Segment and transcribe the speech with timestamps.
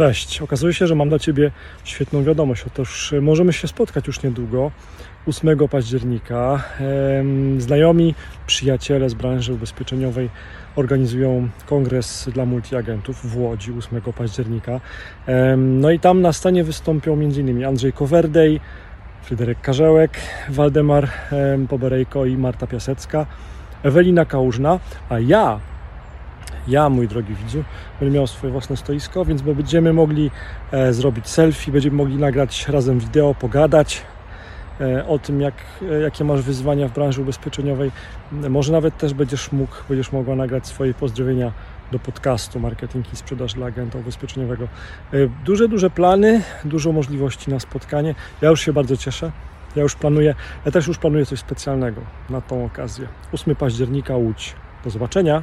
[0.00, 0.42] Cześć.
[0.42, 1.50] Okazuje się, że mam dla Ciebie
[1.84, 2.64] świetną wiadomość.
[2.66, 4.70] Otóż e, możemy się spotkać już niedługo,
[5.26, 6.64] 8 października.
[7.58, 8.14] Znajomi,
[8.46, 10.30] przyjaciele z branży ubezpieczeniowej
[10.76, 14.80] organizują kongres dla multiagentów w Łodzi 8 października.
[15.56, 17.64] No i tam na scenie wystąpią m.in.
[17.64, 18.60] Andrzej Kowerdej,
[19.22, 23.26] Fryderyk Karzełek, Waldemar em, Poberejko i Marta Piasecka,
[23.82, 25.60] Ewelina Kałużna, a ja
[26.70, 27.64] ja, mój drogi widzu,
[28.00, 30.30] będę miał swoje własne stoisko, więc będziemy mogli
[30.72, 34.02] e, zrobić selfie, będziemy mogli nagrać razem wideo, pogadać
[34.80, 35.54] e, o tym, jak,
[35.90, 37.90] e, jakie masz wyzwania w branży ubezpieczeniowej.
[38.32, 41.52] Może nawet też będziesz mógł, będziesz mogła nagrać swoje pozdrowienia
[41.92, 44.64] do podcastu Marketing i Sprzedaż dla Agenta Ubezpieczeniowego.
[44.64, 48.14] E, duże, duże plany, dużo możliwości na spotkanie.
[48.42, 49.32] Ja już się bardzo cieszę.
[49.76, 53.08] Ja już planuję, ja też już planuję coś specjalnego na tą okazję.
[53.32, 54.54] 8 października Łódź.
[54.84, 55.42] Do zobaczenia.